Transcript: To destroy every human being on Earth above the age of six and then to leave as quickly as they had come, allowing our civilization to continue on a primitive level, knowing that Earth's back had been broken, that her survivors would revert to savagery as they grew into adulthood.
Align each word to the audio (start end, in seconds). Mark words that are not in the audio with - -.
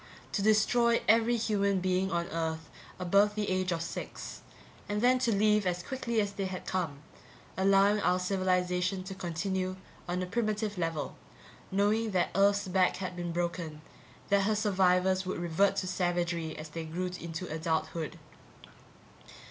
To 0.31 0.41
destroy 0.41 1.03
every 1.07 1.35
human 1.37 1.79
being 1.79 2.09
on 2.11 2.25
Earth 2.29 2.71
above 2.97 3.35
the 3.35 3.51
age 3.51 3.71
of 3.71 3.83
six 3.83 4.41
and 4.89 4.99
then 4.99 5.19
to 5.19 5.31
leave 5.31 5.67
as 5.67 5.83
quickly 5.83 6.19
as 6.19 6.31
they 6.33 6.45
had 6.45 6.65
come, 6.65 7.03
allowing 7.55 7.99
our 8.01 8.17
civilization 8.17 9.03
to 9.03 9.13
continue 9.13 9.75
on 10.09 10.23
a 10.23 10.25
primitive 10.25 10.75
level, 10.79 11.17
knowing 11.71 12.09
that 12.13 12.31
Earth's 12.33 12.67
back 12.67 12.95
had 12.95 13.15
been 13.15 13.31
broken, 13.31 13.83
that 14.29 14.45
her 14.45 14.55
survivors 14.55 15.23
would 15.27 15.37
revert 15.37 15.75
to 15.75 15.87
savagery 15.87 16.57
as 16.57 16.69
they 16.69 16.85
grew 16.85 17.11
into 17.19 17.47
adulthood. 17.53 18.17